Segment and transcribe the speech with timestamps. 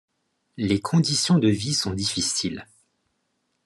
[0.57, 2.65] Les conditions de vie sont difficiles.